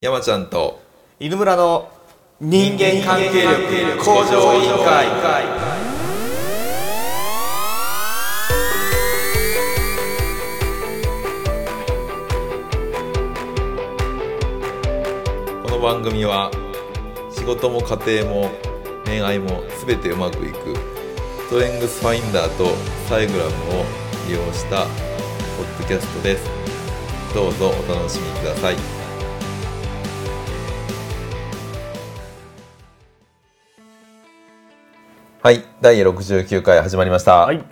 [0.00, 0.80] 山ちゃんと
[1.18, 1.90] 犬村の
[2.40, 5.08] 人間関係力向上委員会。
[15.64, 16.52] この番組は
[17.32, 18.50] 仕事も家庭も
[19.04, 20.76] 恋愛も全てうまくいく
[21.48, 22.66] ストレングスファインダーと
[23.08, 23.84] サイグラムを
[24.28, 26.48] 利用したポッドキャストです。
[27.34, 28.97] どうぞお楽しみください
[35.40, 37.64] はい第69回始まりました、はい。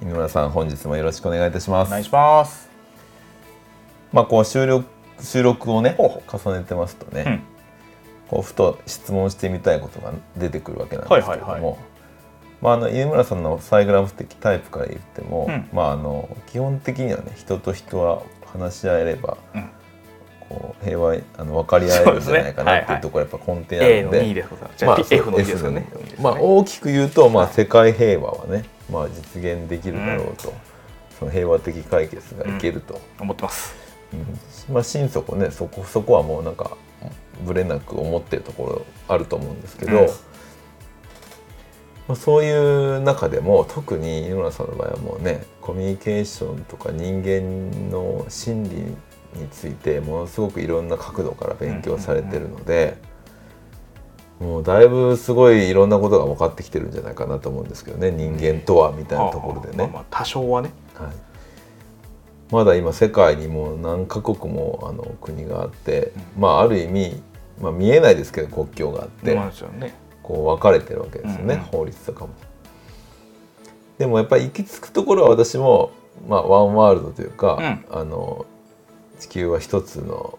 [0.00, 1.88] 犬村さん本日もよろしくお願いいたします。
[1.88, 2.68] お願いします。
[4.12, 4.86] まあこう収録
[5.20, 7.42] 収録をね重ねてますとね、うん。
[8.28, 11.78] こうふと質問してみたいことが出てくるわけなんですけれども、はいはいはい。
[12.60, 15.68] まあ、あの飯村さんのサイグラム的タイプから言っても、うん。
[15.72, 19.70] まあ、あの基本的にはね人と人は話し合えれば、うん
[20.48, 24.24] こう平和あの分かり合えるんじゃないかなっていうところがやっぱ根底にあるので。
[24.24, 24.48] 2です。
[24.76, 25.88] じゃあ、まあ F の2ですよね。
[25.92, 30.52] F のまあ、大きく言うと、まあ、世界平和はね、まあ、実現できるだろうと、
[31.18, 33.74] その平和的解決がいけると、思ってます。
[34.68, 34.74] うん。
[34.74, 36.76] まあ、心底ねそこそこはもうなんか
[37.44, 40.06] ぶれなく思ってるところあると思うんですけど、うん。
[40.06, 40.12] ま
[42.14, 48.96] あ、そういう中でも特に井村さんの場合はもうねコミュニケーションとか人間の心理
[49.34, 52.96] についてものすごくいろんな角度から勉強されてるので、
[54.40, 59.76] もうだいぶすごいいろんなことが分かってきてるんじゃないかなと思うんですけどね人間とはみたいなところでね。
[59.78, 60.70] まあまあ多少はね。
[60.94, 61.12] はい、
[62.50, 67.22] まだ今世界にも何カ国もあの国があって、まあある意味、
[67.60, 69.94] まあ、見えないですけど国境があって、ね。
[70.22, 71.66] こう分かれてるわけですよね、うんうん。
[71.66, 72.30] 法律とかも。
[73.98, 75.90] でもやっぱり行き着くところは私も、
[76.28, 77.58] まあ、ワンワールドというか、
[77.90, 78.46] あの
[79.18, 80.38] 地球は一つの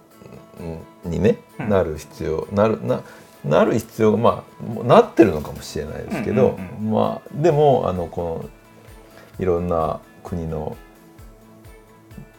[1.05, 1.69] んにね、うん。
[1.69, 3.02] なる必要なるな
[3.44, 4.44] なる必要がま
[4.81, 8.49] あなってるのかもしれないですけど、まあでもあのこの
[9.39, 10.76] いろんな国の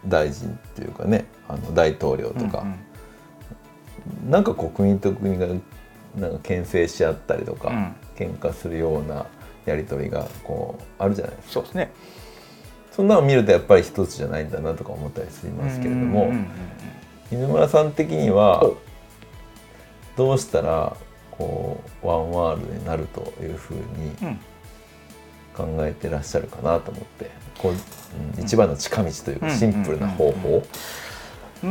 [0.07, 2.77] 大臣っていうかねあの大統領とか、うん
[4.25, 4.31] うん。
[4.31, 5.47] なんか国民と国が
[6.17, 7.95] なんか牽制し合ったりとか、うん。
[8.17, 9.25] 喧嘩するような
[9.65, 11.53] やり取りがこうあるじゃないですか。
[11.55, 11.91] そうですね
[13.01, 16.31] そんなの見るとやっぱり一つじゃないんだなとか思ったりしますけれども、
[17.33, 18.77] 犬村さん的にはお。
[20.19, 20.95] どうしたら
[21.31, 23.81] こうワンワールドになるというふうに
[24.21, 24.41] うん。
[25.57, 30.63] 考えてらっしゃるかなと思ってこう、うん一番の近道というかうんシンプルな方法。
[31.65, 31.67] う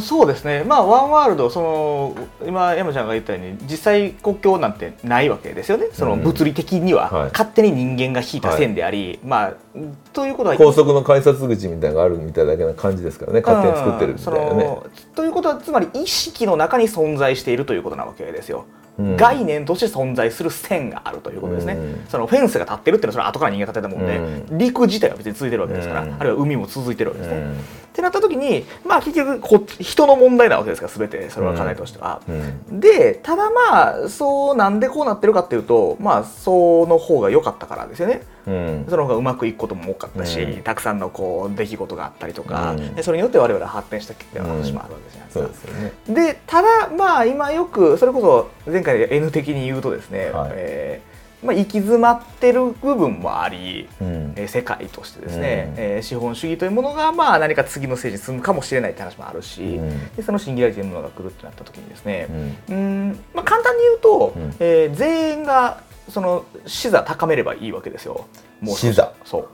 [0.00, 0.64] そうですね。
[0.64, 2.16] まあワンワールドその
[2.46, 5.86] 今山ちゃんが言ったように実際国境なんてないわけですよね。
[5.92, 7.30] そのうん物理的には、はい。
[7.30, 9.54] 勝手に人間が引いた線であり、まあ
[10.12, 14.76] ということは高速の改札口みたいなのがあるみたいだけな感じですからね勝手に作ってるみたいなね。
[15.14, 18.66] ということはつまり意識の中に存在しているということなわけですよ。
[18.98, 19.16] うん。
[19.16, 22.06] 概念として存在する線があるということですね、うん。
[22.08, 24.18] そのフェンスが立ってるっていうのはそれは後から人間が立てたもんで、
[24.52, 24.58] うん。
[24.58, 26.14] 陸自体は別に続いてるわけですから、うん。
[26.14, 27.42] あるいは海も続いてるわけですね。
[27.92, 32.22] うんってなった時にまあ結局こ人の問題なわけですから全てそれは課題としては。
[32.26, 38.22] うんでただまあそうなんでこうなってるかっていうとまあその方が良かったからですよね。
[38.46, 45.72] うんその方がうまくいくことも多かったし、うんたくさんのこう出来事があったりとか、それによって我々は発展したっていう話もあるわけじゃないですか。
[46.08, 46.32] でね。
[46.32, 51.11] でただまあ今よくそれこそ前回で N 的に言うとですね、はいえー
[51.42, 54.32] まあ、行き詰まってる部分もあり、うん。
[54.36, 55.82] えー世界としてですね、うん。
[55.82, 60.14] えー資本主義というものがまあ何か次のステージに進むかもしれないって話もあるし、うん。
[60.14, 62.28] でそのシンギュラリティというものが来るってなった時にですね、
[62.68, 62.74] うん。
[62.74, 62.78] う
[63.10, 63.20] ん。
[63.34, 64.54] まあ、簡単に言うと、うん。
[64.60, 68.26] えー全員がその視座高めればいいわけですよ。
[68.60, 69.12] もう視座。
[69.24, 69.48] そ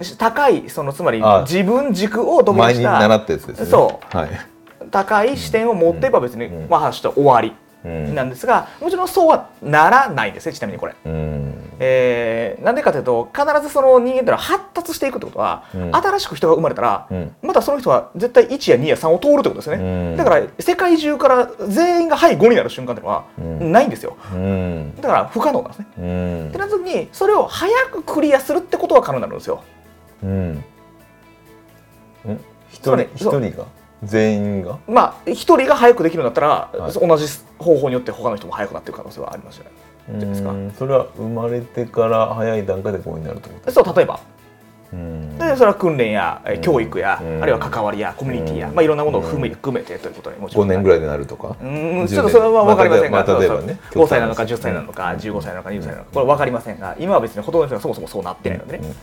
[0.00, 0.04] う。
[0.04, 2.94] し高いそのつまりあ自分軸を特前にした。
[2.94, 3.66] に習ったやつですね。
[3.66, 4.16] そう。
[4.16, 4.30] はい。
[4.90, 6.68] 高い視点を持っていれば別に、うん。
[6.70, 7.48] まあ話して終わり。
[7.48, 7.54] うん
[7.84, 10.94] なんですが、もちろんそうはならないんですねちなみにこれ。
[11.04, 11.54] うん。
[11.78, 15.96] えーなんでかというと必ずその人間というのは発達していくってことは、うん。
[15.96, 17.34] 新しく人が生まれたら、うん。
[17.42, 20.16] またその人は絶対1や2や3を通るってことですね、うん。
[20.16, 23.72] だから世界中から全員がはい5になる瞬間っていうのはうん。
[23.72, 24.16] ないんですよ。
[24.34, 24.94] うん。
[25.00, 25.86] だから不可能なんですね。
[25.98, 26.48] うん。
[26.48, 29.62] ってなった時にそれを早くクリアするってことは可能になるんですよ。
[30.22, 30.52] うん。
[30.52, 30.64] ん。
[32.70, 33.64] 一それ人一人が？
[34.02, 34.78] 全員が？
[34.88, 36.92] まあ一人が早くできるんだったら、はい。
[36.92, 37.26] 同じ
[37.58, 39.70] 方法によって他の人も早くなっていく可能性はありますよね
[40.08, 40.50] じゃないですか。
[40.50, 44.14] うんそれは生まれてから早い段階でこうになるとそう例えば。
[44.14, 44.39] うん
[44.92, 47.42] でそれは訓練や、教育や、うん。
[47.42, 48.74] あるいは関わりやコミュニティや、うん。
[48.74, 51.56] まあ、いろんなものを含め,、てということにもちろ5ん年ぐらいでなるとか？
[51.62, 55.18] うんち10ょっとそれは分かりませんが、まあ例えばね5歳なのか10極端歳なのかうん。
[55.18, 58.84] 15歳なのか20歳なのかこれ分かりませんが今は別にほとんどの人がそもそもそうなってないのでね。
[58.84, 58.90] うん。
[58.90, 58.94] っ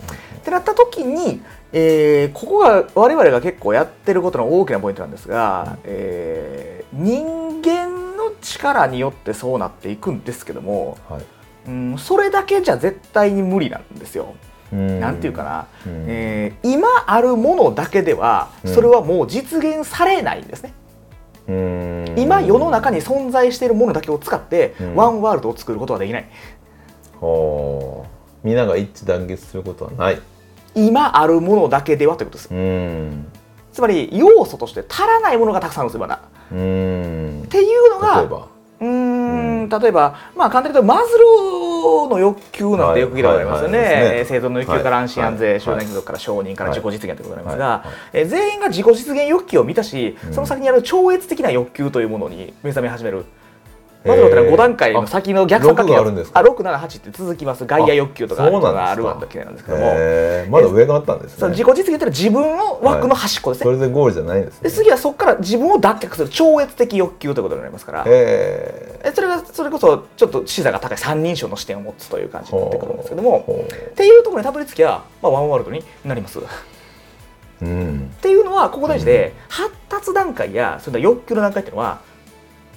[0.41, 1.41] てなった時に、
[1.71, 11.21] えーここが我々が結構やってることの大きなポイントなんですが、えー人間の力によってそうなっていくんですけども、はい。
[11.67, 14.35] うん、それだけじゃ絶対に無理なんですよ。
[14.71, 14.99] うん。
[14.99, 16.05] なんていうかな、うん。
[16.07, 18.73] えー今あるものだけではうん。
[18.73, 20.73] それはもう実現されないんですね。
[21.47, 22.15] うん。
[22.17, 24.95] 今世の中に存在しているものだけを使ってうん。
[24.95, 26.29] ワンワールドを作ることはできない。
[28.43, 30.21] 皆が一致団結することはない。
[30.75, 32.53] 今あるものだけではということです。
[32.53, 33.25] うん。
[33.71, 36.21] つまり要素として足らないものがたくさんあるんですよまだ。
[36.51, 37.41] うん。
[37.45, 38.47] っていうのが例えば
[39.27, 44.17] うーん例えば、まあ、簡単に言うとマズローの欲求なんてよく聞いたことありますよね,、はいはいはい。
[44.19, 47.83] えー生存の欲求から安心安全、はい集団貴族から承認から自己実現ということになりますが、
[48.13, 50.33] えー全員が自己実現欲求を満たし、うん。
[50.33, 53.17] その先にある超越的な欲求というものに目覚め始める。
[53.17, 53.27] マズ
[54.15, 56.39] ローってのは5段階の先の逆三角形あ六があるんですか？
[56.39, 57.65] あ678って続きます。
[57.65, 59.83] ガイア欲求とかがあるわけなんですけども。
[60.49, 61.39] まだ上があったんですね。
[61.39, 64.59] その自己実現っていうのは自分の枠の端っこですね、それでゴールじゃないんですね。
[64.63, 68.05] で次はそこから自分を脱却する超越的欲求ということになりますからへ
[69.03, 73.39] えそれがそれこそちょっと視座が高い三人称の視点を持つという感じになってくるんですけども。
[73.39, 76.39] ほっていうところにたどり着きゃ、まあ、ワンワールドになります。
[76.39, 82.01] っううんていうのはここ大事で、発達段階やそれ欲求の段階っていうのは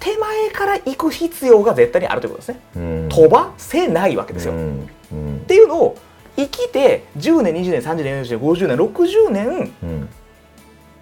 [0.00, 2.60] 手前から行く必要が絶対にあるということですね。
[2.76, 4.52] うん飛ばせないわけですよ。
[4.52, 4.56] っ
[5.46, 5.96] ていうのを
[6.36, 10.08] 生きて10年20年30年40年50年60年うん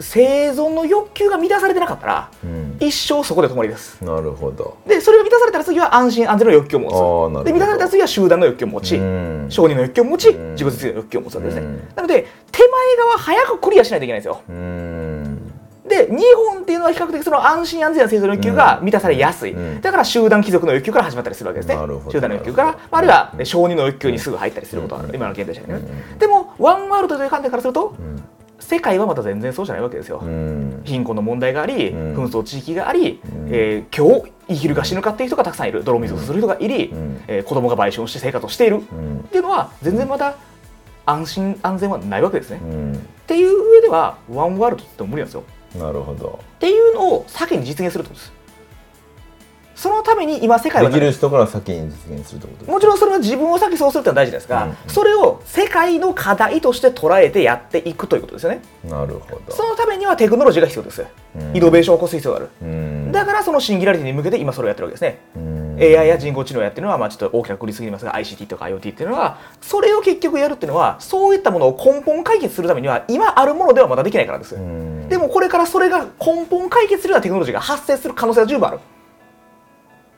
[0.00, 4.02] 生存の欲求が満たされてなかったらうん一生そこで止まりです。
[4.04, 7.44] なるほどでそれが満たされたら次は安心安全の欲求を持つ。
[7.44, 8.96] で満たされたら次は集団の欲求を持ち。
[8.96, 11.62] うん承認の欲求を持ち、うん自己実現の欲求を持つわけですね。
[11.62, 14.40] うんなので、手前側早くクリアしないといけないんですよ。
[15.96, 19.52] うんで、日本っていうのは比較的その安心安全な生存の欲求が満たされやすい。
[19.52, 19.80] うん。
[19.80, 21.76] だから集団貴族の欲求から始まったりするわけですね。
[22.10, 25.14] 集団の欲求から、まああるいは承認の欲求にすぐ入ったりすることはうん。
[25.14, 25.74] 今の現代社会ね。
[26.12, 26.18] うん。
[26.18, 28.22] でも、ワンワールドという観点からすると、うん。
[28.60, 30.20] 世界はまた全然そうじゃないわけですよ。
[30.22, 30.82] うん。
[30.84, 32.16] 貧困の問題があり、うん。
[32.16, 33.48] 紛争地域があり、うん。
[33.50, 35.84] えー今日生きるか死ぬかっていう人がたくさんいる。
[35.84, 37.20] 泥水をする人がいり、うん。
[37.28, 39.20] えー子供が売春して生活をしている、うん。
[39.20, 40.34] っていうのは全然まだ
[41.06, 42.60] 安心安全はないわけですね。
[42.62, 42.92] うん。
[42.94, 42.96] っ
[43.26, 45.44] ていう上ではワンワールドって無理なんですよ。
[45.76, 48.38] なるほどっていうのを先に実現するってことです。
[49.78, 58.60] そのために今世界はできる人から先に実現するってことですもちろんそれは自分を先そうするってのは大事ですが、うんそれを世界の課題として捉えてやっていくということですよね。
[58.84, 61.06] なるほどそのためにはテクノロジーが必要です。
[61.36, 62.48] うんイノベーションを起こす必要がある。
[62.60, 65.20] うんだからそのシンギュラリティに向けて今それをやってるわけですね。
[65.36, 74.54] うん AI や人工知能をやってるのはまあちょっと大きなくりすぎますが ICT とか IoT っていうのはそれを結局やるっていうのはそういったものを根本解決するためには今あるものではまだできないからです。
[74.54, 78.80] うんでもこれからそれが根本解決するようなテクノロジーが発生する可能性は十分ある。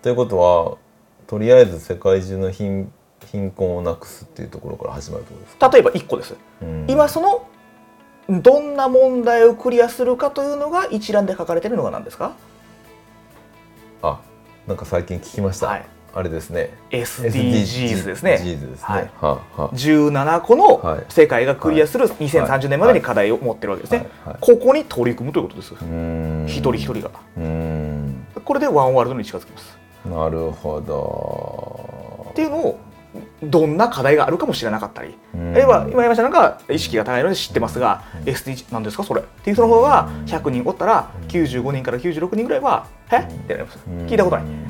[0.03, 0.77] ということは
[1.27, 2.93] とりあえず世界中の貧
[3.31, 6.35] 貧困をなくすっていうところから始まるとですか、例えば1個です。
[6.63, 7.47] うん今その
[8.29, 12.27] どんな問題をクリアするかというのが一覧で書かれているのが何ですか？
[12.27, 12.50] あ
[14.71, 15.85] なんか最近聞きました、はい。
[16.15, 16.71] あれですね。
[16.93, 18.39] SDGs ですね。
[18.41, 18.85] SDGs ですね。
[18.85, 19.03] はい。
[19.03, 19.69] はあはあ。
[19.71, 21.05] 17個のはい。
[21.09, 24.09] 世界がクリアする2030年までに課題を持ってるわけですね。
[24.25, 24.35] はい。
[24.35, 24.37] はい。
[24.41, 25.75] ここに取り組むということです。
[26.47, 27.11] 一人一人が。
[28.45, 29.77] これでワンワールドに近づきます。
[30.05, 32.29] なるほど。
[32.31, 32.79] っていうのを
[33.43, 35.53] どんな課題があるかも知らなかったり、うん。
[35.55, 39.21] 例えば今山下なんか意識が高いので知ってますが、SDG なんですかそれ？
[39.23, 43.79] っていう人の方が100人おったら95人から96人ぐらいは「えっ?」てなります。
[44.07, 44.45] 聞いたことない。
[44.45, 44.70] うん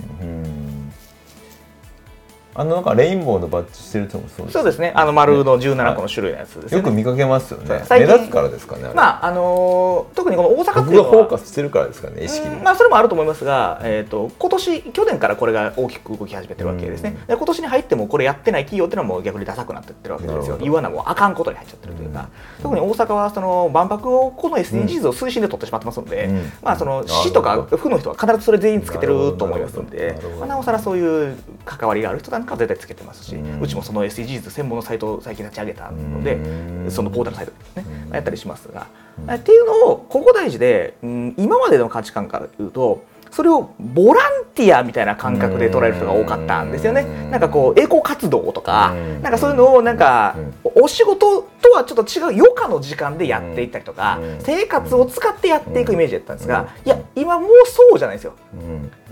[2.54, 4.92] あのなんかレインボーのバッジしてる人もそうですそうですね。
[4.94, 6.78] あの丸の17個の種類のやつですね。
[6.78, 7.82] よく見かけますよね。
[7.90, 17.26] 目立つからですかねまああのー特にこの大阪って僕いうのはがフォーカスしてるからですかね意識まあ、それもあると思いますが、えー、と今年去年からこれが大きく動き始めてるわけですね、うん。
[17.26, 20.58] で今年に入ってもこれやってない企業っていうのはもう逆にダサくなってってるわけですよ。
[20.60, 22.28] 言わなもうあかんことに入っちゃってるというか、
[22.62, 26.52] 特に大阪はその万博をこの SDGs を推進で取ってしまってますので、うん。
[26.62, 36.90] まあ、その市とか府の人は必ずそれ全員つけてると思いますのでなまあなおさらそういう関わりがある人なんかは絶対つけてますし、うちもその SDGs 専門のサイトを最近立ち上げたので、うん。
[36.90, 38.14] そのポータルサイトですね、うん。
[38.14, 47.02] やったりしますが、うんっていうのをここ大事で、うん、今までの価値観から言うとそれをボランティアみたいな感覚で捉える人が多かったんですよね。
[47.02, 47.30] うん。
[47.30, 49.22] なんかこうエコ活動とか、うん。
[49.22, 54.38] なんかそういうのをなんかお仕事とはちょっと違う余暇の時間でやっていったりとか、うん。
[54.40, 56.86] 生活を使ってやっていくイメージだったんですが、うん。
[56.86, 58.34] いや今もうそうじゃないですよ。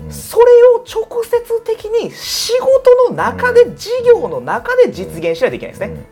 [0.09, 0.45] それ
[0.75, 6.05] を直接的に仕事の中で、事業の中で実現しないといけないですね。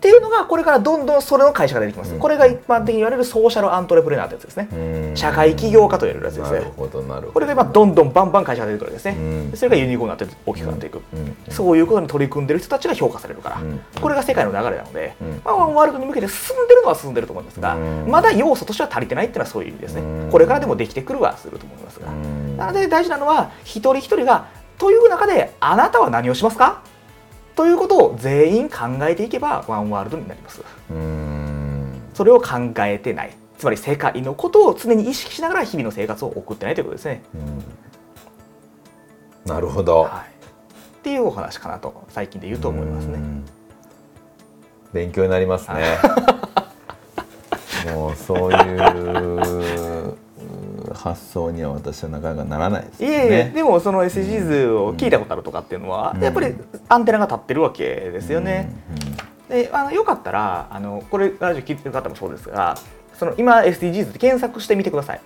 [0.00, 2.20] っていうのがこれからどんどんそれの会社が出てきます、うん。
[2.20, 5.14] これが一般的に言われるソーシャルアントレプレナーってやつですね、うん。
[5.14, 6.58] 社会起業家と言われるやつですね。
[6.60, 7.32] なるほどなるほど。
[7.32, 9.56] これが今どんどんバンバン会社が出てくるわけですね、うん。
[9.56, 11.36] それがユニコーンになって大きくなっていく、うん。
[11.50, 13.80] そういうことに取り組んでる人たちが評価されるから、うん。
[14.00, 15.40] これが世界の流れなので、うん。
[15.44, 18.06] まあ、ワンワールドに向けて進んでるのは進んでると思いますが、うん。
[18.08, 20.30] まだ要素としては足りてないっていうのはそういう意味ですね、うん。
[20.30, 22.56] これからでもできてくるはすると思いますが、うん。
[22.56, 24.46] なので大事なのは一人一人が
[24.78, 26.82] という中であなたは何をしますか？
[27.56, 30.62] ということを全員考えていけばワンワールドになります。
[30.90, 32.02] うん。
[32.14, 33.36] それを考えてない。
[33.58, 37.38] つまり世界のことを常に意識しながら日々の生活を送ってないということですね、う
[39.50, 39.52] ん。
[39.52, 40.30] なるほど、はい、
[40.96, 43.14] っていうお話かなと最近で言うと思いますね。
[43.14, 43.44] うん。
[44.94, 45.98] 勉強になりますね。
[47.92, 48.56] もうそういう
[49.56, 49.59] うん
[51.02, 53.52] 発想には私はなかなかならないですよいえいえね。
[53.54, 56.22] でもその SDGs を聞いたことあるとかっていうのは、うん。
[56.22, 56.54] やっぱり
[56.88, 58.70] アンテナが立ってるわけですよね。
[59.48, 59.56] うん。
[59.56, 62.76] であのよかったらあのこれラジオ聞いてる方もそうですが
[63.14, 65.20] その今 SDGs って検索してみてください。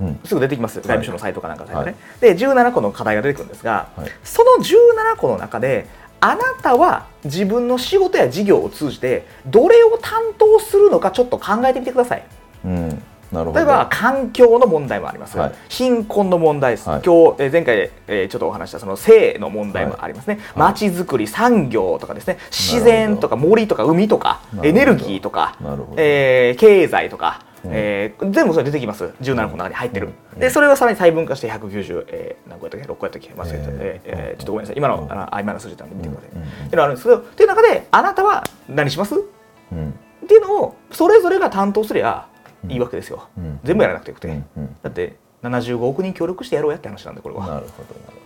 [0.00, 0.06] うん。
[0.08, 1.94] うんすぐ出てきます外務省のサイトかなんかでね、はい。
[2.20, 4.10] で17個の課題が出てくるんですがはい。
[4.24, 5.86] その17個の中で
[6.18, 12.24] あなたは自分の仕事や事業を通じてどれを担当するのかちょっと考えてみてください。
[12.64, 13.02] うん。
[13.32, 15.52] 例えば環境の問題もあります、はい。
[15.70, 17.02] 貧困の問題です、はい。
[17.02, 20.74] 今日、えー前回、えーちょっとお話したその性の問題もありますね、はい。
[20.74, 22.36] 街づくり産業とかですね。
[22.50, 25.56] 自然とか森とか海とかエネルギーとか
[25.96, 27.70] えー経済とか、うん。
[27.72, 29.04] えー全部それ出てきます。
[29.22, 30.38] 17個の中に入ってる、うん。
[30.38, 33.28] でそれをさらに細分化して190、えー何個やったっけ？6個やったっけ？
[33.30, 34.76] 忘れちゃった、えーえちょっとごめんなさい。
[34.76, 35.12] 今のうん。
[35.12, 36.42] あの曖昧な数字なんで見てください、うん。
[36.42, 36.48] うん。
[36.48, 39.14] っていうのがあるんですけどっていう中であなたは何します？
[39.14, 39.90] うん。
[40.24, 42.28] っていうのをそれぞれが担当すりゃ
[42.68, 43.60] いいわけですよ、うん。
[43.64, 44.44] 全部やらなくてよくて、うん。
[44.56, 44.76] うん。
[44.82, 47.46] だって75億人協力してやろうやって話なんでこれは。
[47.46, 48.22] なるほどなるほ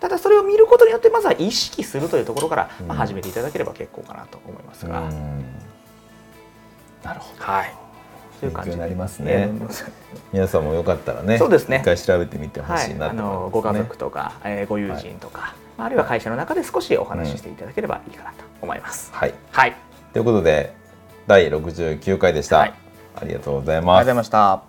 [0.00, 5.44] ただそれを見ることによってまずは意識するというところから、まあ、うん始めていただければ結構かなと思いますが、どうん。
[7.02, 7.42] なるほど。
[7.42, 7.74] はい。
[8.40, 9.32] という感じになりますね。
[9.32, 9.52] え
[10.32, 11.78] 皆さんもよかったらね、そうですね。
[11.78, 13.50] 一回調べてみてほはい、しいなとあの思いますね。
[13.50, 19.10] ご家族とか、えーご友人とか、まああるいは会社の中で少しお話ししていただければいいかなと思います。
[19.12, 19.34] はい。
[19.50, 19.76] はい、あり
[20.12, 20.74] ということで
[21.26, 22.58] 第69回でした。
[22.58, 22.87] はい
[23.20, 23.98] ありがとうございます。
[23.98, 24.14] ありがとうござい。
[24.14, 24.67] ました。